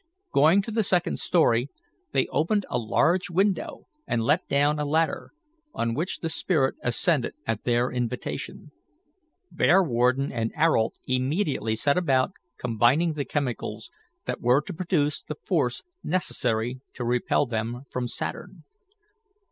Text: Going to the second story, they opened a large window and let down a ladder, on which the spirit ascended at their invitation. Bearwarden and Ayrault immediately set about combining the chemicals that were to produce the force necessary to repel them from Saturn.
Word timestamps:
Going 0.33 0.63
to 0.63 0.71
the 0.71 0.81
second 0.81 1.19
story, 1.19 1.69
they 2.11 2.25
opened 2.29 2.65
a 2.71 2.79
large 2.79 3.29
window 3.29 3.85
and 4.07 4.23
let 4.23 4.47
down 4.47 4.79
a 4.79 4.83
ladder, 4.83 5.31
on 5.75 5.93
which 5.93 6.21
the 6.21 6.27
spirit 6.29 6.73
ascended 6.81 7.35
at 7.45 7.65
their 7.65 7.91
invitation. 7.91 8.71
Bearwarden 9.55 10.31
and 10.31 10.51
Ayrault 10.57 10.95
immediately 11.05 11.75
set 11.75 11.99
about 11.99 12.31
combining 12.57 13.13
the 13.13 13.25
chemicals 13.25 13.91
that 14.25 14.41
were 14.41 14.61
to 14.61 14.73
produce 14.73 15.21
the 15.21 15.35
force 15.35 15.83
necessary 16.03 16.79
to 16.95 17.05
repel 17.05 17.45
them 17.45 17.83
from 17.91 18.07
Saturn. 18.07 18.63